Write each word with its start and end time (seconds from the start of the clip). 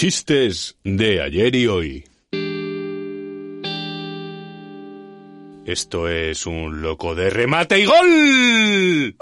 Chistes 0.00 0.76
de 0.84 1.20
ayer 1.20 1.56
y 1.56 1.66
hoy. 1.66 2.04
Esto 5.66 6.08
es 6.08 6.46
un 6.46 6.82
loco 6.82 7.16
de 7.16 7.30
remate 7.30 7.80
y 7.80 7.84
gol. 7.84 9.16